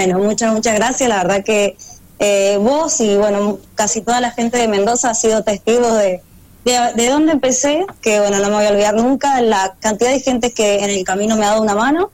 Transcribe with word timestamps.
Bueno, 0.00 0.18
muchas, 0.18 0.54
muchas 0.54 0.74
gracias. 0.76 1.10
La 1.10 1.18
verdad 1.18 1.44
que 1.44 1.76
eh, 2.18 2.56
vos 2.58 3.02
y 3.02 3.18
bueno, 3.18 3.58
casi 3.74 4.00
toda 4.00 4.18
la 4.22 4.30
gente 4.30 4.56
de 4.56 4.66
Mendoza 4.66 5.10
ha 5.10 5.14
sido 5.14 5.44
testigo 5.44 5.92
de, 5.92 6.22
de, 6.64 7.08
dónde 7.10 7.32
empecé, 7.32 7.84
que 8.00 8.18
bueno, 8.18 8.38
no 8.38 8.48
me 8.48 8.54
voy 8.54 8.64
a 8.64 8.70
olvidar 8.70 8.94
nunca, 8.94 9.42
la 9.42 9.76
cantidad 9.78 10.10
de 10.10 10.20
gente 10.20 10.52
que 10.52 10.78
en 10.82 10.88
el 10.88 11.04
camino 11.04 11.36
me 11.36 11.44
ha 11.44 11.50
dado 11.50 11.60
una 11.60 11.74
mano. 11.74 12.10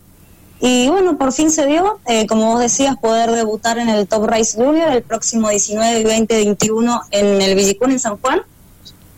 Y 0.58 0.88
bueno, 0.88 1.16
por 1.16 1.32
fin 1.32 1.48
se 1.48 1.64
dio, 1.66 2.00
eh, 2.06 2.26
como 2.26 2.46
vos 2.46 2.58
decías, 2.58 2.96
poder 2.96 3.30
debutar 3.30 3.78
en 3.78 3.88
el 3.88 4.08
Top 4.08 4.24
Race 4.24 4.56
Junior 4.56 4.88
el 4.90 5.04
próximo 5.04 5.48
19, 5.48 6.02
20, 6.02 6.34
21 6.34 7.02
en 7.12 7.40
el 7.40 7.54
Villicún 7.54 7.92
en 7.92 8.00
San 8.00 8.16
Juan. 8.16 8.42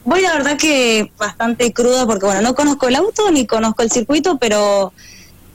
Voy 0.05 0.21
la 0.21 0.35
verdad 0.35 0.59
que 0.59 1.11
bastante 1.16 1.73
cruda 1.73 2.05
porque 2.05 2.27
bueno, 2.27 2.43
no 2.43 2.55
conozco 2.55 2.87
el 2.87 2.96
auto 2.96 3.30
ni 3.30 3.46
conozco 3.46 3.82
el 3.82 3.91
circuito, 3.91 4.37
pero 4.37 4.93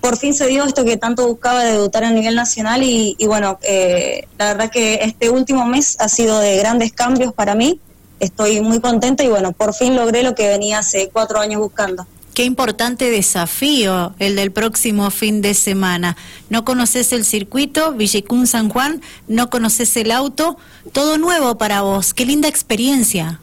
por 0.04 0.18
fin 0.18 0.34
se 0.34 0.48
dio 0.48 0.66
esto 0.66 0.84
que 0.84 0.98
tanto 0.98 1.26
buscaba 1.26 1.64
de 1.64 1.72
debutar 1.72 2.04
a 2.04 2.12
nivel 2.12 2.36
nacional 2.36 2.84
y, 2.84 3.16
bueno, 3.26 3.58
eh, 3.62 4.28
la 4.38 4.48
verdad 4.48 4.70
que 4.70 4.96
este 4.96 5.30
último 5.30 5.66
mes 5.66 5.96
ha 6.02 6.10
sido 6.10 6.40
de 6.40 6.58
grandes 6.58 6.92
cambios 6.92 7.34
para 7.34 7.56
mí. 7.56 7.80
Estoy 8.20 8.60
muy 8.60 8.82
contenta 8.82 9.24
y 9.24 9.30
bueno, 9.30 9.54
por 9.54 9.74
fin 9.74 9.96
logré 9.96 10.22
lo 10.22 10.36
que 10.36 10.50
venía 10.50 10.80
hace 10.80 11.10
cuatro 11.14 11.40
años 11.40 11.62
buscando. 11.62 12.06
Qué 12.34 12.44
importante 12.44 13.10
desafío 13.12 14.14
el 14.20 14.36
del 14.36 14.52
próximo 14.52 15.10
fin 15.10 15.42
de 15.42 15.54
semana. 15.54 16.18
No 16.50 16.66
conoces 16.66 17.14
el 17.14 17.24
circuito, 17.24 17.94
Villicún 17.94 18.46
San 18.46 18.68
Juan, 18.68 19.02
no 19.30 19.50
conoces 19.50 19.96
el 19.96 20.12
auto, 20.12 20.58
todo 20.92 21.18
nuevo 21.18 21.58
para 21.58 21.82
vos. 21.82 22.14
Qué 22.14 22.26
linda 22.26 22.50
experiencia. 22.50 23.40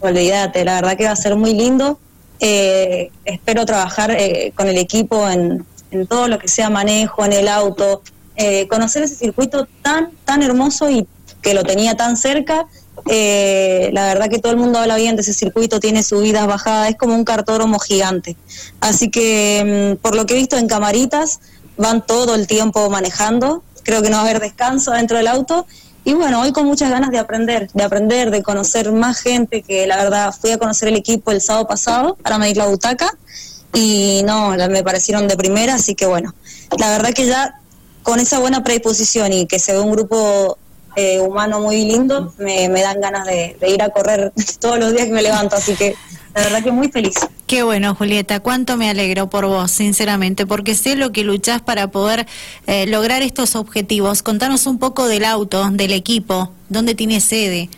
Olvídate, 0.00 0.64
la 0.64 0.76
verdad 0.76 0.96
que 0.96 1.04
va 1.04 1.10
a 1.10 1.16
ser 1.16 1.36
muy 1.36 1.52
lindo. 1.52 1.98
Eh, 2.40 3.10
espero 3.24 3.66
trabajar 3.66 4.10
eh, 4.12 4.52
con 4.54 4.68
el 4.68 4.78
equipo 4.78 5.28
en, 5.28 5.66
todo 6.08 6.28
lo 6.28 6.38
que 6.38 6.48
sea 6.48 6.68
manejo, 6.68 7.24
en 7.24 7.32
el 7.32 7.48
auto, 7.48 8.02
eh, 8.36 8.68
conocer 8.68 9.02
ese 9.02 9.14
circuito 9.14 9.66
tan, 9.82 10.10
tan 10.24 10.42
hermoso 10.42 10.90
y 10.90 11.06
que 11.40 11.54
lo 11.54 11.64
tenía 11.64 11.96
tan 11.96 12.16
cerca. 12.16 12.66
la 13.06 14.04
verdad 14.06 14.28
que 14.28 14.38
todo 14.38 14.52
el 14.52 14.58
mundo 14.58 14.78
habla 14.78 14.96
bien 14.96 15.16
de 15.16 15.22
ese 15.22 15.32
circuito, 15.32 15.80
tiene 15.80 16.02
subidas, 16.02 16.46
bajadas, 16.46 16.90
es 16.90 16.96
como 16.96 17.14
un 17.14 17.24
cartódromo 17.24 17.78
gigante. 17.78 18.36
Así 18.80 19.10
que 19.10 19.96
mm, 19.96 20.02
por 20.02 20.14
lo 20.14 20.26
que 20.26 20.34
he 20.34 20.36
visto 20.36 20.58
en 20.58 20.68
camaritas, 20.68 21.40
van 21.78 22.04
todo 22.04 22.34
el 22.34 22.46
tiempo 22.46 22.90
manejando, 22.90 23.62
creo 23.82 24.02
que 24.02 24.10
no 24.10 24.16
va 24.16 24.24
a 24.24 24.24
haber 24.28 24.40
descanso 24.40 24.90
dentro 24.90 25.16
del 25.16 25.28
auto 25.28 25.66
y 26.08 26.14
bueno, 26.14 26.40
hoy 26.40 26.52
con 26.52 26.64
muchas 26.64 26.88
ganas 26.88 27.10
de 27.10 27.18
aprender, 27.18 27.68
de 27.74 27.84
aprender, 27.84 28.30
de 28.30 28.42
conocer 28.42 28.92
más 28.92 29.20
gente, 29.20 29.60
que 29.60 29.86
la 29.86 29.98
verdad 29.98 30.32
fui 30.32 30.50
a 30.50 30.56
conocer 30.56 30.88
el 30.88 30.96
equipo 30.96 31.32
el 31.32 31.42
sábado 31.42 31.68
pasado 31.68 32.16
para 32.22 32.38
medir 32.38 32.56
la 32.56 32.66
butaca 32.66 33.14
y 33.74 34.22
no, 34.24 34.56
me 34.70 34.82
parecieron 34.82 35.28
de 35.28 35.36
primera, 35.36 35.74
así 35.74 35.94
que 35.94 36.06
bueno, 36.06 36.34
la 36.78 36.88
verdad 36.88 37.12
que 37.12 37.26
ya 37.26 37.60
con 38.02 38.20
esa 38.20 38.38
buena 38.38 38.64
predisposición 38.64 39.34
y 39.34 39.46
que 39.46 39.58
se 39.58 39.74
ve 39.74 39.80
un 39.80 39.92
grupo 39.92 40.56
eh, 40.96 41.20
humano 41.20 41.60
muy 41.60 41.84
lindo, 41.84 42.32
me, 42.38 42.70
dan 42.70 43.02
ganas 43.02 43.26
de, 43.26 43.58
ir 43.68 43.82
a 43.82 43.90
correr 43.90 44.32
todos 44.60 44.78
los 44.78 44.94
días 44.94 45.08
que 45.08 45.12
me 45.12 45.20
levanto, 45.20 45.56
así 45.56 45.74
que 45.74 45.94
la 46.34 46.42
verdad 46.42 46.62
que 46.62 46.72
muy 46.72 46.88
feliz. 46.88 47.16
Qué 47.48 47.62
bueno, 47.62 47.94
Julieta, 47.94 48.40
cuánto 48.40 48.76
me 48.76 48.90
alegro 48.90 49.30
por 49.30 49.46
vos, 49.46 49.70
sinceramente, 49.70 50.46
porque 50.46 50.74
sé 50.74 50.96
lo 50.96 51.12
que 51.12 51.24
luchás 51.24 51.62
para 51.62 51.90
poder 51.90 52.26
eh, 52.66 52.86
lograr 52.86 53.22
estos 53.22 53.56
objetivos. 53.56 54.22
Contanos 54.22 54.66
un 54.66 54.78
poco 54.78 55.08
del 55.08 55.24
auto, 55.24 55.66
del 55.70 55.92
equipo, 55.92 56.52
dónde 56.68 56.94
tiene 56.94 57.22
sede. 57.22 57.70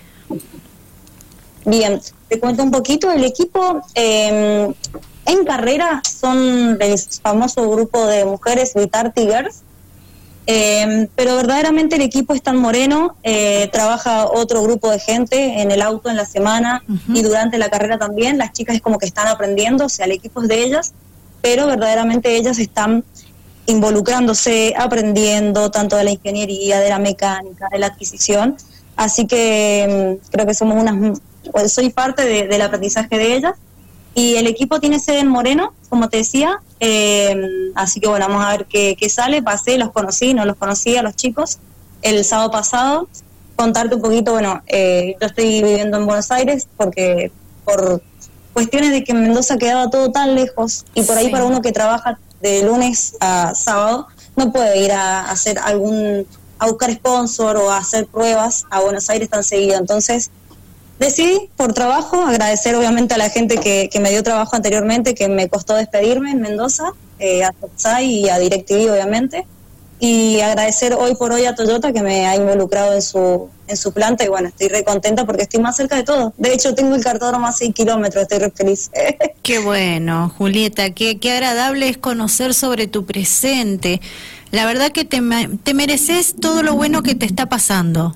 Bien, 1.64 2.00
te 2.26 2.40
cuento 2.40 2.64
un 2.64 2.72
poquito. 2.72 3.12
El 3.12 3.22
equipo 3.22 3.80
em, 3.94 4.74
en 5.26 5.44
carrera 5.44 6.02
son 6.02 6.76
del 6.76 6.98
famoso 7.22 7.70
grupo 7.70 8.04
de 8.06 8.24
mujeres 8.24 8.74
Vitar 8.74 9.12
Tigers 9.12 9.62
eh, 10.46 11.08
pero 11.14 11.36
verdaderamente 11.36 11.96
el 11.96 12.02
equipo 12.02 12.34
es 12.34 12.42
tan 12.42 12.56
moreno, 12.56 13.16
eh, 13.22 13.68
trabaja 13.72 14.26
otro 14.26 14.62
grupo 14.62 14.90
de 14.90 14.98
gente 14.98 15.60
en 15.60 15.70
el 15.70 15.82
auto 15.82 16.10
en 16.10 16.16
la 16.16 16.24
semana 16.24 16.82
y 17.08 17.22
durante 17.22 17.58
la 17.58 17.68
carrera 17.68 17.98
también. 17.98 18.38
Las 18.38 18.52
chicas 18.52 18.76
es 18.76 18.82
como 18.82 18.98
que 18.98 19.06
están 19.06 19.28
aprendiendo, 19.28 19.84
o 19.84 19.88
sea, 19.88 20.06
el 20.06 20.12
equipo 20.12 20.42
es 20.42 20.48
de 20.48 20.62
ellas, 20.62 20.92
pero 21.42 21.66
verdaderamente 21.66 22.36
ellas 22.36 22.58
están 22.58 23.04
involucrándose, 23.66 24.74
aprendiendo 24.76 25.70
tanto 25.70 25.96
de 25.96 26.04
la 26.04 26.10
ingeniería, 26.10 26.80
de 26.80 26.88
la 26.88 26.98
mecánica, 26.98 27.68
de 27.70 27.78
la 27.78 27.86
adquisición. 27.86 28.56
Así 28.96 29.26
que 29.26 30.18
mm, 30.20 30.30
creo 30.30 30.46
que 30.46 30.54
somos 30.54 30.76
unas, 30.80 31.20
soy 31.70 31.90
parte 31.90 32.24
del 32.46 32.62
aprendizaje 32.62 33.18
de 33.18 33.36
ellas 33.36 33.54
y 34.14 34.36
el 34.36 34.46
equipo 34.46 34.80
tiene 34.80 34.98
sede 34.98 35.20
en 35.20 35.28
Moreno, 35.28 35.72
como 35.88 36.08
te 36.08 36.18
decía, 36.18 36.60
eh, 36.80 37.72
así 37.74 38.00
que 38.00 38.08
bueno, 38.08 38.26
vamos 38.26 38.44
a 38.44 38.50
ver 38.56 38.66
qué, 38.66 39.08
sale. 39.08 39.42
Pasé, 39.42 39.78
los 39.78 39.92
conocí, 39.92 40.34
no 40.34 40.44
los 40.44 40.56
conocía 40.56 41.02
los 41.02 41.14
chicos 41.14 41.58
el 42.02 42.24
sábado 42.24 42.50
pasado. 42.50 43.08
Contarte 43.56 43.94
un 43.94 44.02
poquito, 44.02 44.32
bueno, 44.32 44.62
eh, 44.66 45.16
yo 45.20 45.26
estoy 45.26 45.62
viviendo 45.62 45.98
en 45.98 46.06
Buenos 46.06 46.30
Aires 46.30 46.66
porque 46.76 47.30
por 47.64 48.02
cuestiones 48.54 48.90
de 48.90 49.04
que 49.04 49.12
Mendoza 49.14 49.58
quedaba 49.58 49.90
todo 49.90 50.10
tan 50.10 50.34
lejos 50.34 50.86
y 50.94 51.02
por 51.02 51.16
ahí 51.16 51.30
para 51.30 51.44
uno 51.44 51.60
que 51.60 51.72
trabaja 51.72 52.18
de 52.40 52.62
lunes 52.62 53.16
a 53.20 53.54
sábado 53.54 54.08
no 54.34 54.50
puede 54.50 54.82
ir 54.82 54.92
a, 54.92 55.30
hacer 55.30 55.58
algún, 55.58 56.26
a 56.58 56.66
buscar 56.66 56.92
sponsor 56.92 57.58
o 57.58 57.70
a 57.70 57.76
hacer 57.76 58.06
pruebas 58.06 58.64
a 58.70 58.80
Buenos 58.80 59.10
Aires 59.10 59.28
tan 59.28 59.44
seguido. 59.44 59.78
Entonces 59.78 60.30
Decidí, 61.00 61.48
por 61.56 61.72
trabajo, 61.72 62.22
agradecer 62.22 62.74
obviamente 62.74 63.14
a 63.14 63.18
la 63.18 63.30
gente 63.30 63.56
que, 63.56 63.88
me 64.00 64.10
dio 64.10 64.22
trabajo 64.22 64.54
anteriormente, 64.54 65.14
que 65.14 65.28
me 65.28 65.48
costó 65.48 65.74
despedirme 65.74 66.30
en 66.30 66.42
Mendoza, 66.42 66.92
eh, 67.18 67.42
a 67.42 67.52
Totsai 67.52 68.04
y 68.04 68.28
a 68.28 68.38
DirecTV 68.38 68.92
obviamente, 68.92 69.46
y 69.98 70.40
agradecer 70.40 70.92
hoy 70.92 71.14
por 71.14 71.32
hoy 71.32 71.46
a 71.46 71.54
Toyota 71.54 71.94
que 71.94 72.02
me 72.02 72.26
ha 72.26 72.36
involucrado 72.36 72.92
en 72.92 73.00
su, 73.00 73.48
en 73.66 73.78
su 73.78 73.92
planta 73.92 74.24
y 74.24 74.28
bueno, 74.28 74.48
estoy 74.48 74.68
re 74.68 74.84
contenta 74.84 75.24
porque 75.24 75.44
estoy 75.44 75.60
más 75.60 75.74
cerca 75.74 75.96
de 75.96 76.02
todo. 76.02 76.34
De 76.36 76.52
hecho, 76.52 76.74
tengo 76.74 76.94
el 76.94 77.02
cartódromo 77.02 77.46
a 77.46 77.52
6 77.52 77.74
kilómetros, 77.74 78.24
estoy 78.24 78.38
re 78.38 78.50
feliz. 78.50 78.90
qué 79.42 79.58
bueno, 79.58 80.30
Julieta, 80.36 80.90
qué, 80.90 81.18
qué 81.18 81.32
agradable 81.32 81.88
es 81.88 81.96
conocer 81.96 82.52
sobre 82.52 82.88
tu 82.88 83.06
presente. 83.06 84.02
La 84.50 84.66
verdad 84.66 84.92
que 84.92 85.06
te, 85.06 85.22
te 85.62 85.72
mereces 85.72 86.34
todo 86.38 86.62
lo 86.62 86.74
bueno 86.74 87.02
que 87.02 87.14
te 87.14 87.24
está 87.24 87.46
pasando. 87.46 88.14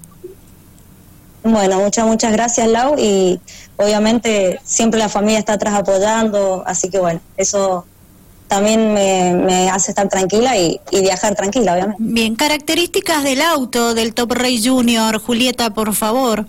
Bueno, 1.45 1.79
muchas, 1.79 2.07
muchas 2.07 2.33
gracias, 2.33 2.67
Lau, 2.69 2.97
y 2.99 3.39
obviamente 3.77 4.61
siempre 4.65 4.99
la 4.99 5.11
familia 5.11 5.39
está 5.39 5.53
atrás 5.53 5.75
apoyando, 5.75 6.65
así 6.67 6.89
que 6.89 6.99
bueno, 6.99 7.21
eso 7.37 7.85
también 8.49 8.95
me, 8.95 9.69
hace 9.69 9.91
estar 9.91 10.09
tranquila 10.09 10.57
y, 10.57 10.81
viajar 10.91 11.35
tranquila, 11.35 11.75
obviamente. 11.75 12.03
Bien, 12.03 12.35
características 12.35 13.25
del 13.25 13.43
auto 13.43 13.93
del 13.93 14.15
Top 14.15 14.33
Race 14.33 14.63
Junior, 14.65 15.21
Julieta, 15.21 15.69
por 15.69 15.95
favor. 15.95 16.47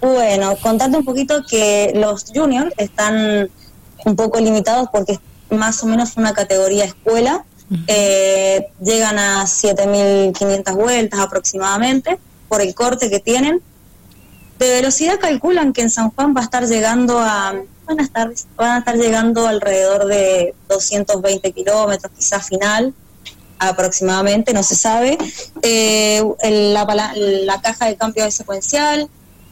Bueno, 0.00 0.54
contarte 0.62 0.96
un 0.96 1.04
poquito 1.04 1.42
que 1.44 1.90
los 1.96 2.26
juniors 2.32 2.72
están 2.76 3.50
un 4.04 4.14
poco 4.14 4.38
limitados 4.38 4.88
porque 4.92 5.14
es 5.14 5.20
más 5.50 5.82
o 5.82 5.86
menos 5.86 6.16
una 6.16 6.32
categoría 6.32 6.84
escuela, 6.84 7.44
eh, 7.88 8.68
llegan 8.80 9.18
a 9.18 9.44
7.500 9.44 10.74
vueltas 10.76 11.18
aproximadamente 11.18 12.18
por 12.48 12.60
el 12.60 12.74
corte 12.74 13.10
que 13.10 13.20
tienen. 13.20 13.60
De 14.58 14.70
velocidad 14.70 15.18
calculan 15.20 15.72
que 15.72 15.82
en 15.82 15.90
San 15.90 16.10
Juan 16.10 16.34
va 16.36 16.40
a 16.40 16.44
estar 16.44 16.66
llegando 16.66 17.18
a, 17.20 17.54
van 17.86 18.00
a 18.00 18.02
estar, 18.02 18.32
van 18.56 18.70
a 18.70 18.78
estar 18.78 18.96
llegando 18.96 19.46
alrededor 19.46 20.06
de 20.06 20.54
220 20.68 21.52
kilómetros, 21.52 22.12
quizás 22.16 22.48
final, 22.48 22.92
aproximadamente, 23.58 24.52
no 24.52 24.62
se 24.62 24.74
sabe. 24.74 25.18
Eh, 25.62 26.22
la, 26.42 27.60
caja 27.62 27.86
de 27.86 27.96
cambio 27.96 28.24
es 28.24 28.34
secuencial. 28.34 29.08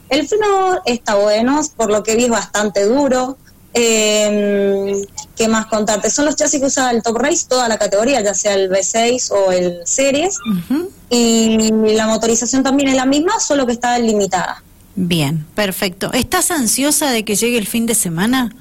El 0.09 0.29
freno 0.29 0.81
está 0.85 1.17
bueno, 1.17 1.61
por 1.77 1.91
lo 1.91 2.03
que 2.03 2.17
vi 2.17 2.25
es 2.25 2.31
bastante 2.31 2.85
duro. 2.85 3.37
Eh, 3.75 5.05
¿Qué 5.37 5.49
más 5.49 5.67
contarte? 5.67 6.11
Son 6.11 6.25
los 6.25 6.37
chasis 6.37 6.61
que 6.61 6.67
usa 6.67 6.91
el 6.91 7.03
Top 7.03 7.19
Race, 7.19 7.47
toda 7.49 7.69
la 7.69 7.79
categoría, 7.79 8.23
ya 8.23 8.35
sea 8.35 8.55
el 8.55 8.71
V6 8.71 9.31
o 9.33 9.53
el 9.53 9.87
Series. 9.87 10.39
Y 11.09 11.71
la 11.95 12.07
motorización 12.07 12.63
también 12.63 12.89
es 12.89 12.97
la 12.97 13.07
misma, 13.07 13.39
solo 13.39 13.67
que 13.67 13.73
está 13.73 13.99
limitada. 13.99 14.63
Bien, 14.95 15.47
perfecto. 15.55 16.13
¿Estás 16.13 16.51
ansiosa 16.51 17.11
de 17.11 17.25
que 17.25 17.37
llegue 17.37 17.59
el 17.59 17.67
fin 17.67 17.87
de 17.87 17.95
semana? 17.95 18.55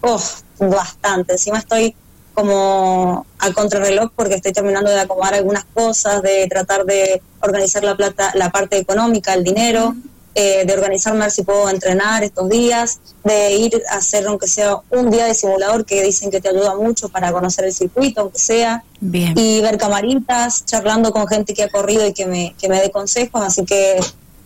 Oh, 0.00 0.20
bastante. 0.58 1.32
Encima 1.32 1.58
estoy 1.58 1.94
como 2.34 3.24
a 3.38 3.52
contrarreloj 3.52 4.10
porque 4.14 4.34
estoy 4.34 4.52
terminando 4.52 4.90
de 4.90 5.00
acomodar 5.00 5.34
algunas 5.34 5.64
cosas, 5.64 6.20
de 6.20 6.46
tratar 6.48 6.84
de 6.84 7.22
organizar 7.40 7.84
la 7.84 7.96
plata, 7.96 8.32
la 8.34 8.50
parte 8.50 8.76
económica, 8.76 9.34
el 9.34 9.44
dinero. 9.44 9.94
Eh, 10.36 10.64
de 10.66 10.72
organizarme 10.72 11.20
a 11.20 11.22
ver 11.26 11.30
si 11.30 11.44
puedo 11.44 11.68
entrenar 11.70 12.24
estos 12.24 12.48
días, 12.48 12.98
de 13.22 13.52
ir 13.52 13.80
a 13.88 13.98
hacer 13.98 14.26
aunque 14.26 14.48
sea 14.48 14.78
un 14.90 15.08
día 15.08 15.26
de 15.26 15.34
simulador 15.34 15.84
que 15.84 16.02
dicen 16.02 16.28
que 16.28 16.40
te 16.40 16.48
ayuda 16.48 16.74
mucho 16.74 17.08
para 17.08 17.30
conocer 17.30 17.66
el 17.66 17.72
circuito, 17.72 18.22
aunque 18.22 18.40
sea, 18.40 18.82
y 19.00 19.60
ver 19.60 19.78
camaritas, 19.78 20.64
charlando 20.64 21.12
con 21.12 21.28
gente 21.28 21.54
que 21.54 21.62
ha 21.62 21.68
corrido 21.68 22.04
y 22.04 22.12
que 22.12 22.26
me, 22.26 22.52
que 22.58 22.68
me 22.68 22.80
dé 22.80 22.90
consejos, 22.90 23.42
así 23.44 23.64
que 23.64 24.00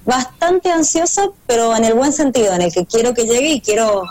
bastante 0.04 0.70
ansiosa, 0.70 1.22
pero 1.46 1.74
en 1.74 1.86
el 1.86 1.94
buen 1.94 2.12
sentido, 2.12 2.52
en 2.52 2.60
el 2.60 2.72
que 2.72 2.84
quiero 2.84 3.14
que 3.14 3.24
llegue 3.24 3.52
y 3.52 3.60
quiero, 3.62 4.02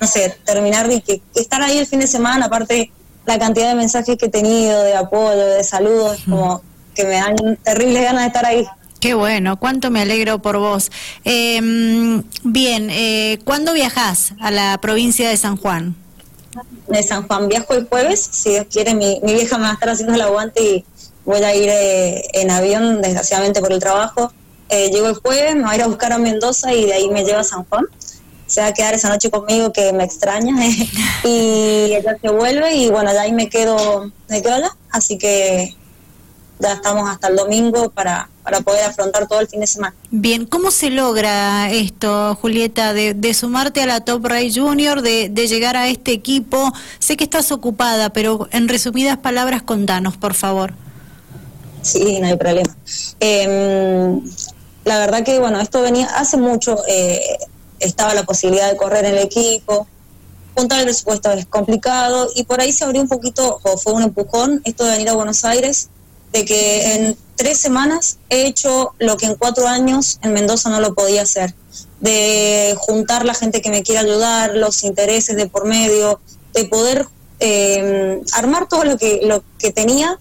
no 0.00 0.06
sé, 0.06 0.36
terminar 0.44 0.92
y 0.92 1.00
que 1.00 1.22
estar 1.34 1.62
ahí 1.62 1.78
el 1.78 1.86
fin 1.86 2.00
de 2.00 2.08
semana, 2.08 2.44
aparte 2.46 2.92
la 3.24 3.38
cantidad 3.38 3.68
de 3.68 3.74
mensajes 3.74 4.18
que 4.18 4.26
he 4.26 4.30
tenido, 4.30 4.82
de 4.82 4.96
apoyo, 4.96 5.46
de 5.46 5.64
saludos, 5.64 6.18
como 6.28 6.60
que 6.94 7.04
me 7.04 7.14
dan 7.14 7.56
terribles 7.62 8.02
ganas 8.02 8.20
de 8.20 8.26
estar 8.26 8.44
ahí. 8.44 8.66
Qué 9.02 9.14
bueno, 9.14 9.58
cuánto 9.58 9.90
me 9.90 10.00
alegro 10.00 10.40
por 10.40 10.58
vos. 10.58 10.92
Em, 11.24 12.22
bien, 12.44 12.88
eh, 12.88 13.40
¿cuándo 13.44 13.72
viajás 13.72 14.32
a 14.38 14.52
la 14.52 14.78
provincia 14.80 15.28
de 15.28 15.36
San 15.36 15.56
Juan? 15.56 15.96
De 16.86 17.02
San 17.02 17.26
Juan 17.26 17.48
viajo 17.48 17.74
el 17.74 17.88
jueves, 17.88 18.28
si 18.30 18.50
Dios 18.50 18.66
quiere, 18.70 18.94
mi, 18.94 19.18
vieja 19.24 19.58
me 19.58 19.64
va 19.64 19.70
a 19.70 19.72
estar 19.72 19.88
haciendo 19.88 20.14
el 20.14 20.20
aguante 20.20 20.62
y 20.62 20.84
voy 21.24 21.42
a 21.42 21.52
ir 21.52 21.68
eh, 21.68 22.22
en 22.34 22.52
avión, 22.52 23.02
desgraciadamente 23.02 23.60
por 23.60 23.72
el 23.72 23.80
trabajo. 23.80 24.32
Eh, 24.68 24.90
llego 24.92 25.08
el 25.08 25.16
jueves, 25.16 25.56
me 25.56 25.62
voy 25.62 25.72
a 25.72 25.74
ir 25.74 25.82
a 25.82 25.88
buscar 25.88 26.12
a 26.12 26.18
Mendoza 26.18 26.72
y 26.72 26.86
de 26.86 26.92
ahí 26.92 27.08
me 27.08 27.24
lleva 27.24 27.40
a 27.40 27.44
San 27.44 27.64
Juan. 27.64 27.86
Se 28.46 28.60
va 28.60 28.68
a 28.68 28.72
quedar 28.72 28.94
esa 28.94 29.08
noche 29.08 29.32
conmigo 29.32 29.72
que 29.72 29.92
me 29.92 30.04
extraña 30.04 30.54
y 31.24 31.92
ella 31.92 32.16
se 32.22 32.28
vuelve 32.28 32.72
y 32.76 32.88
bueno, 32.88 33.12
de 33.12 33.18
ahí 33.18 33.32
me 33.32 33.48
quedo, 33.48 34.12
me 34.28 34.40
quedo 34.40 34.54
allá. 34.54 34.70
Así 34.92 35.18
que 35.18 35.74
ya 36.62 36.74
estamos 36.74 37.08
hasta 37.08 37.28
el 37.28 37.36
domingo 37.36 37.90
para, 37.90 38.28
para 38.42 38.60
poder 38.60 38.84
afrontar 38.84 39.26
todo 39.26 39.40
el 39.40 39.48
fin 39.48 39.60
de 39.60 39.66
semana. 39.66 39.94
Bien, 40.10 40.46
¿cómo 40.46 40.70
se 40.70 40.90
logra 40.90 41.70
esto, 41.70 42.36
Julieta, 42.40 42.92
de, 42.94 43.34
sumarte 43.34 43.82
a 43.82 43.86
la 43.86 44.00
Top 44.00 44.24
Race 44.24 44.52
Junior, 44.54 45.02
de, 45.02 45.28
llegar 45.28 45.76
a 45.76 45.88
este 45.88 46.12
equipo? 46.12 46.72
Sé 46.98 47.16
que 47.16 47.24
estás 47.24 47.50
ocupada, 47.52 48.10
pero 48.10 48.48
en 48.52 48.68
resumidas 48.68 49.18
palabras, 49.18 49.62
contanos, 49.62 50.16
por 50.16 50.34
favor. 50.34 50.74
Sí, 51.82 52.20
no 52.20 52.28
hay 52.28 52.36
problema. 52.36 52.74
Em, 53.18 54.22
la 54.84 54.98
verdad 54.98 55.24
que, 55.24 55.38
bueno, 55.40 55.60
esto 55.60 55.82
venía 55.82 56.06
hace 56.06 56.36
mucho, 56.36 56.78
eh, 56.88 57.20
estaba 57.80 58.14
la 58.14 58.22
posibilidad 58.22 58.70
de 58.70 58.76
correr 58.76 59.04
en 59.04 59.16
el 59.16 59.24
equipo, 59.24 59.88
juntar 60.54 60.78
el 60.78 60.84
presupuesto 60.84 61.32
es 61.32 61.46
complicado 61.46 62.28
y 62.36 62.44
por 62.44 62.60
ahí 62.60 62.72
se 62.72 62.84
abrió 62.84 63.02
un 63.02 63.08
poquito, 63.08 63.58
o 63.64 63.76
fue 63.78 63.94
un 63.94 64.02
empujón, 64.02 64.60
esto 64.64 64.84
de 64.84 64.92
venir 64.92 65.08
a 65.08 65.14
Buenos 65.14 65.44
Aires 65.44 65.88
de 66.32 66.44
que 66.44 66.94
en 66.94 67.16
tres 67.36 67.58
semanas 67.58 68.18
he 68.30 68.46
hecho 68.46 68.94
lo 68.98 69.16
que 69.16 69.26
en 69.26 69.34
cuatro 69.34 69.68
años 69.68 70.18
en 70.22 70.32
Mendoza 70.32 70.70
no 70.70 70.80
lo 70.80 70.94
podía 70.94 71.22
hacer, 71.22 71.54
de 72.00 72.74
juntar 72.78 73.24
la 73.24 73.34
gente 73.34 73.60
que 73.60 73.70
me 73.70 73.82
quiere 73.82 74.00
ayudar, 74.00 74.54
los 74.54 74.82
intereses 74.84 75.36
de 75.36 75.46
por 75.46 75.66
medio, 75.66 76.20
de 76.54 76.64
poder 76.64 77.06
eh, 77.40 78.20
armar 78.32 78.68
todo 78.68 78.84
lo 78.84 78.96
que, 78.96 79.20
lo 79.24 79.42
que 79.58 79.72
tenía 79.72 80.18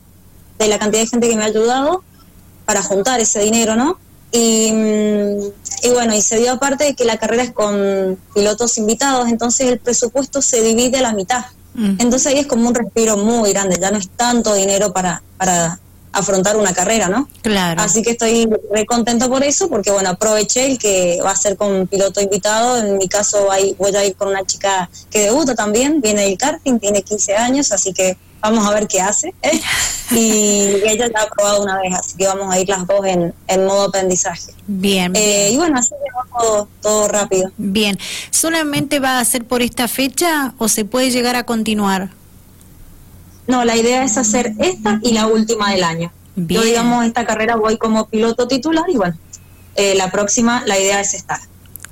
de 0.60 0.68
la 0.68 0.80
cantidad 0.80 1.02
de 1.02 1.08
gente 1.08 1.30
que 1.30 1.36
me 1.36 1.44
ha 1.44 1.48
ayudado 1.48 2.04
para 2.66 2.84
juntar 2.84 3.20
ese 3.20 3.40
dinero, 3.42 3.76
¿no? 3.76 3.98
Y, 4.32 4.72
y, 5.84 5.90
bueno, 5.92 6.16
y 6.16 6.22
se 6.22 6.38
dio 6.38 6.54
aparte 6.54 6.86
de 6.86 6.94
que 6.96 7.04
la 7.04 7.18
carrera 7.18 7.44
es 7.44 7.52
con 7.52 8.18
pilotos 8.34 8.78
invitados, 8.78 9.28
entonces 9.28 9.68
el 9.68 9.80
presupuesto 9.80 10.42
se 10.42 10.62
divide 10.62 11.00
a 11.00 11.02
la 11.02 11.14
mitad. 11.14 11.46
Mm. 11.74 11.98
Entonces 12.00 12.28
ahí 12.28 12.40
es 12.40 12.48
como 12.48 12.68
un 12.68 12.76
respiro 12.76 13.18
muy 13.18 13.52
grande, 13.52 13.78
ya 13.80 13.92
no 13.92 13.98
es 13.98 14.10
tanto 14.10 14.54
dinero 14.54 14.94
para, 14.94 15.22
para 15.38 15.80
afrontar 16.14 16.58
una 16.58 16.74
carrera, 16.74 17.08
¿no? 17.08 17.28
Claro. 17.42 17.82
Así 17.82 18.02
que 18.02 18.12
estoy 18.12 18.48
muy 18.48 18.86
contento 18.86 19.30
por 19.30 19.44
eso, 19.44 19.70
porque 19.70 19.92
bueno, 19.92 20.10
aproveché 20.10 20.66
el 20.66 20.78
que 20.78 21.20
va 21.24 21.32
a 21.32 21.36
ser 21.36 21.58
con 21.58 21.88
piloto 21.88 22.22
invitado. 22.22 22.78
En 22.78 22.98
mi 22.98 23.08
caso 23.08 23.48
voy 23.78 23.96
a 23.96 24.06
ir 24.06 24.16
con 24.16 24.30
una 24.30 24.46
chica 24.46 24.90
que 25.10 25.20
debuta 25.20 25.56
también, 25.56 26.02
viene 26.02 26.24
del 26.24 26.38
karting, 26.38 26.80
tiene 26.80 27.02
15 27.02 27.36
años, 27.36 27.72
así 27.72 27.94
que 27.94 28.18
vamos 28.42 28.68
a 28.68 28.74
ver 28.74 28.88
qué 28.88 29.02
hace. 29.02 29.34
¿eh? 29.42 29.62
Y 30.14 30.82
ella 30.86 31.08
ya 31.08 31.22
ha 31.22 31.30
probado 31.30 31.64
una 31.64 31.80
vez, 31.80 31.94
así 31.98 32.18
que 32.18 32.28
vamos 32.28 32.54
a 32.54 32.60
ir 32.60 32.68
las 32.68 32.86
dos 32.86 33.06
en, 33.06 33.34
modo 33.66 33.84
aprendizaje. 33.84 34.54
Bien, 34.68 35.14
eh, 35.16 35.52
Y 35.54 35.56
bueno, 35.56 35.80
así 35.80 35.92
que 35.92 36.38
todo, 36.38 36.68
todo 36.82 37.08
rápido. 37.08 37.50
Bien. 37.56 37.98
¿Solamente 38.30 39.00
va 39.00 39.20
a 39.20 39.24
ser 39.26 39.46
por 39.46 39.62
esta 39.62 39.88
fecha 39.88 40.54
o 40.58 40.68
se 40.68 40.84
puede 40.84 41.12
llegar 41.12 41.38
a 41.38 41.46
continuar? 41.46 42.10
No, 43.48 43.66
la 43.66 43.76
idea 43.76 44.04
es 44.04 44.18
hacer 44.18 44.54
esta 44.60 45.00
y 45.02 45.14
la 45.14 45.28
última 45.28 45.72
del 45.72 45.84
año. 45.84 46.12
Yo, 46.36 46.62
digamos, 46.64 47.06
esta 47.06 47.26
carrera 47.26 47.56
voy 47.56 47.78
como 47.78 48.08
piloto 48.08 48.48
titular 48.48 48.86
y 48.90 48.96
bueno, 48.96 49.18
eh, 49.76 49.96
la 49.96 50.12
próxima, 50.12 50.64
la 50.66 50.80
idea 50.80 51.02
es 51.02 51.14
estar. 51.14 51.40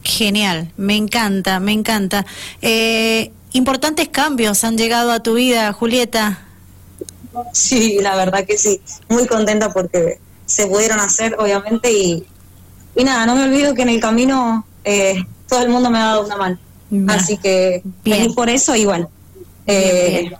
Genial, 0.01 0.71
me 0.77 0.95
encanta, 0.95 1.59
me 1.59 1.73
encanta. 1.73 2.25
Eh, 2.61 3.31
importantes 3.51 4.07
cambios 4.07 4.63
han 4.63 4.77
llegado 4.77 5.11
a 5.11 5.21
tu 5.21 5.33
vida, 5.33 5.71
Julieta. 5.73 6.39
Sí, 7.53 7.99
la 8.01 8.15
verdad 8.15 8.45
que 8.45 8.57
sí. 8.57 8.81
Muy 9.09 9.27
contenta 9.27 9.71
porque 9.71 10.19
se 10.45 10.67
pudieron 10.67 10.99
hacer, 10.99 11.35
obviamente, 11.37 11.91
y, 11.91 12.25
y 12.95 13.03
nada, 13.03 13.25
no 13.25 13.35
me 13.35 13.43
olvido 13.43 13.73
que 13.73 13.83
en 13.83 13.89
el 13.89 13.99
camino 13.99 14.65
eh, 14.83 15.23
todo 15.47 15.61
el 15.61 15.69
mundo 15.69 15.89
me 15.89 15.99
ha 15.99 16.05
dado 16.05 16.25
una 16.25 16.37
mano. 16.37 16.59
Así 17.07 17.37
que 17.37 17.83
bien. 18.03 18.33
por 18.33 18.49
eso 18.49 18.75
y 18.75 18.85
bueno. 18.85 19.09
Eh, 19.67 20.31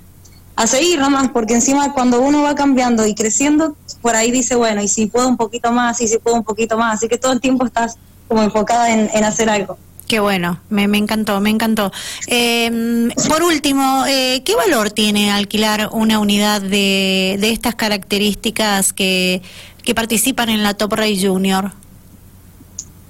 a 0.59 0.67
seguir 0.67 0.99
nomás, 0.99 1.29
porque 1.29 1.53
encima 1.53 1.93
cuando 1.93 2.19
uno 2.19 2.41
va 2.41 2.53
cambiando 2.53 3.07
y 3.07 3.15
creciendo, 3.15 3.77
por 4.01 4.17
ahí 4.17 4.29
dice, 4.29 4.55
bueno, 4.55 4.81
y 4.81 4.89
si 4.89 5.05
puedo 5.07 5.25
un 5.29 5.37
poquito 5.37 5.71
más, 5.71 6.01
y 6.01 6.07
si 6.09 6.17
puedo 6.17 6.35
un 6.35 6.43
poquito 6.43 6.77
más, 6.77 6.95
así 6.95 7.07
que 7.07 7.17
todo 7.17 7.31
el 7.31 7.39
tiempo 7.39 7.65
estás 7.65 7.95
como 8.27 8.43
enfocada 8.43 8.91
en, 8.91 9.23
hacer 9.23 9.49
algo. 9.49 9.77
Qué 10.05 10.19
bueno, 10.19 10.59
me, 10.69 10.83
encantó, 10.83 11.39
me 11.39 11.49
encantó. 11.49 11.93
Em, 12.27 13.09
por 13.29 13.41
último, 13.41 14.03
eh, 14.05 14.41
¿qué 14.43 14.53
valor 14.53 14.91
tiene 14.91 15.31
alquilar 15.31 15.91
una 15.93 16.19
unidad 16.19 16.61
de, 16.61 17.37
de 17.39 17.51
estas 17.51 17.75
características 17.75 18.91
que, 18.91 19.41
que 19.81 19.95
participan 19.95 20.49
en 20.49 20.61
la 20.61 20.73
Top 20.73 20.91
Race 20.91 21.25
Junior? 21.25 21.71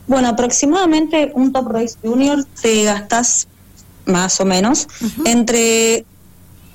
Bueno, 0.05 0.27
aproximadamente 0.27 1.31
un 1.33 1.51
Top 1.51 1.67
Race 1.71 1.95
Junior 2.03 2.45
te 2.61 2.83
gastas 2.83 3.47
más 4.05 4.39
o 4.39 4.45
menos 4.45 4.87
entre 5.25 6.05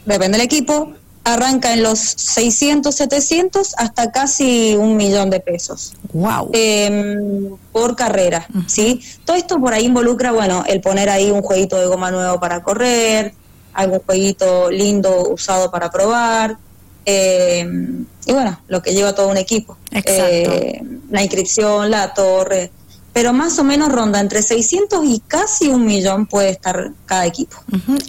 depende 0.05 0.39
del 0.39 0.47
equipo, 0.47 0.95
arranca 1.25 1.73
en 1.73 1.83
los 1.83 1.99
600, 1.99 2.95
700 2.95 3.75
hasta 3.79 4.13
casi 4.13 4.77
un 4.77 4.97
millón 4.97 5.31
de 5.31 5.41
pesos. 5.41 5.95
Wow. 6.13 6.51
Em, 6.53 7.57
por 7.73 7.97
carrera, 7.97 8.47
¿sí? 8.67 9.01
Todo 9.25 9.37
esto 9.37 9.59
por 9.59 9.73
ahí 9.73 9.87
involucra, 9.87 10.33
bueno, 10.33 10.65
el 10.67 10.81
poner 10.81 11.09
ahí 11.09 11.31
un 11.31 11.43
jueguito 11.43 11.79
de 11.79 11.87
goma 11.87 12.11
nuevo 12.11 12.39
para 12.39 12.63
correr, 12.63 13.33
algún 13.73 14.01
jueguito 14.01 14.71
lindo 14.71 15.31
usado 15.31 15.71
para 15.71 15.91
probar, 15.91 16.59
em, 17.07 18.05
y 18.27 18.33
bueno, 18.33 18.61
lo 18.69 18.83
que 18.83 18.93
lleva 18.93 19.15
todo 19.15 19.29
un 19.29 19.39
equipo. 19.39 19.79
Exacto. 19.91 20.23
Eh, 20.53 20.83
la 21.11 21.23
inscripción, 21.23 21.91
la 21.91 22.13
torre, 22.13 22.71
pero 23.15 23.33
más 23.33 23.61
o 23.61 23.65
menos 23.65 23.91
ronda 23.91 24.19
entre 24.19 24.43
600 24.43 25.05
y 25.07 25.21
casi 25.21 25.69
un 25.69 25.87
millón 25.87 26.27
puede 26.27 26.51
estar 26.51 26.91
cada 27.07 27.25
equipo. 27.25 27.57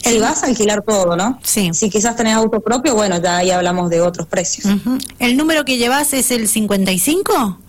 Si 0.03 0.17
vas 0.19 0.41
a 0.41 0.47
alquilar 0.47 0.81
todo, 0.81 1.15
¿no? 1.15 1.39
Sí. 1.43 1.69
Si 1.73 1.91
quizás 1.91 2.15
tenés 2.15 2.33
auto 2.33 2.59
propio, 2.59 2.95
bueno, 2.95 3.21
ya 3.21 3.37
ahí 3.37 3.51
hablamos 3.51 3.91
de 3.91 4.01
otros 4.01 4.25
precios. 4.25 4.65
¿El 5.19 5.37
número 5.37 5.63
que 5.63 5.77
llevas 5.77 6.11
es 6.13 6.31
el 6.31 6.47
55? 6.47 7.59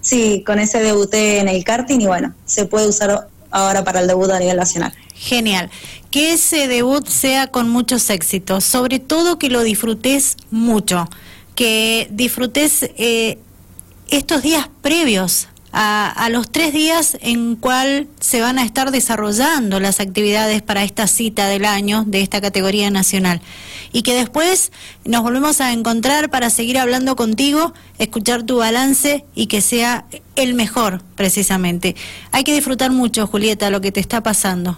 Sí, 0.00 0.42
con 0.44 0.58
ese 0.58 0.80
debuté 0.80 1.38
en 1.38 1.46
el 1.46 1.62
karting 1.62 2.00
y 2.00 2.06
bueno, 2.08 2.34
se 2.44 2.64
puede 2.64 2.88
usar 2.88 3.28
ahora 3.52 3.84
para 3.84 4.00
el 4.00 4.08
debut 4.08 4.28
a 4.30 4.40
nivel 4.40 4.56
nacional. 4.56 4.92
Genial. 5.14 5.70
Que 6.10 6.32
ese 6.32 6.66
debut 6.66 7.06
sea 7.06 7.46
con 7.46 7.68
muchos 7.68 8.10
éxitos, 8.10 8.64
sobre 8.64 8.98
todo 8.98 9.38
que 9.38 9.48
lo 9.48 9.62
disfrutes 9.62 10.36
mucho, 10.50 11.08
que 11.54 12.08
disfrutes 12.10 12.90
eh, 12.96 13.38
estos 14.08 14.42
días 14.42 14.68
previos 14.82 15.46
a, 15.80 16.28
los 16.30 16.50
tres 16.50 16.72
días 16.72 17.16
en 17.20 17.54
cual 17.54 18.08
se 18.18 18.40
van 18.40 18.58
a 18.58 18.64
estar 18.64 18.90
desarrollando 18.90 19.78
las 19.78 20.00
actividades 20.00 20.60
para 20.60 20.82
esta 20.82 21.06
cita 21.06 21.46
del 21.46 21.64
año 21.64 22.02
de 22.04 22.20
esta 22.20 22.40
categoría 22.40 22.90
nacional. 22.90 23.40
Y 23.92 24.02
que 24.02 24.14
después 24.14 24.72
nos 25.04 25.22
volvemos 25.22 25.60
a 25.60 25.72
encontrar 25.72 26.30
para 26.30 26.50
seguir 26.50 26.78
hablando 26.78 27.14
contigo, 27.14 27.74
escuchar 28.00 28.42
tu 28.42 28.56
balance 28.56 29.24
y 29.36 29.46
que 29.46 29.60
sea 29.60 30.04
el 30.34 30.54
mejor, 30.54 31.00
precisamente. 31.14 31.94
Hay 32.32 32.42
que 32.42 32.54
disfrutar 32.54 32.90
mucho, 32.90 33.28
Julieta, 33.28 33.70
lo 33.70 33.80
que 33.80 33.92
te 33.92 34.00
está 34.00 34.20
pasando. 34.20 34.76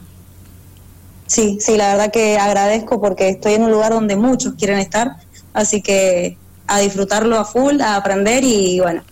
Sí, 1.27 1.57
sí, 1.61 1.79
la 1.79 1.89
verdad 1.89 2.13
que 2.13 2.39
agradezco 2.39 3.01
porque 3.01 3.31
estoy 3.31 3.55
en 3.55 3.63
un 3.63 3.71
lugar 3.71 3.93
donde 3.93 4.17
muchos 4.17 4.53
quieren 4.55 4.79
estar, 4.79 5.17
así 5.55 5.81
que 5.81 6.37
a 6.67 6.79
disfrutarlo 6.79 7.39
a 7.39 7.47
full, 7.47 7.81
a 7.81 7.97
aprender 7.97 8.45
y 8.45 8.81
bueno, 8.81 9.03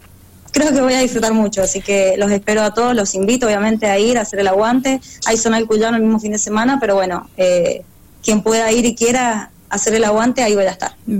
creo 0.59 0.73
que 0.73 0.81
voy 0.81 0.95
a 0.95 1.01
disfrutar 1.01 1.33
mucho, 1.33 1.63
así 1.63 1.81
que 1.81 2.17
los 2.19 2.31
espero 2.31 2.63
a 2.63 2.75
todos, 2.75 2.95
los 2.95 3.15
invito 3.15 3.47
obviamente 3.47 3.87
a 3.87 3.99
ir 3.99 4.19
a 4.19 4.23
hacer 4.23 4.41
el 4.41 4.49
aguante. 4.49 5.01
Hay 5.27 5.37
zona 5.37 5.57
del 5.57 5.67
Cuyano 5.67 5.97
el 5.97 6.03
mismo 6.03 6.19
fin 6.19 6.33
de 6.33 6.39
semana, 6.39 6.79
pero 6.81 6.95
bueno, 6.97 7.29
eh, 7.37 7.83
quien 8.23 8.43
pueda 8.43 8.71
ir 8.73 8.85
y 8.85 8.95
quiera 8.95 9.51
hacer 9.71 9.95
el 9.95 10.05
aguante, 10.05 10.43
ahí 10.43 10.55
voy 10.55 10.65
a 10.65 10.71
estar. 10.71 10.97